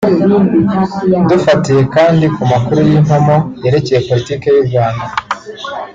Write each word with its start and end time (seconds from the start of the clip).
*Dufatiye 1.29 1.81
kandi 1.95 2.25
ku 2.35 2.41
makuru 2.51 2.79
y’impamo 2.89 3.35
yerekeye 3.63 3.99
politiki 4.09 4.45
y’u 4.53 4.65
Rwanda 4.67 5.05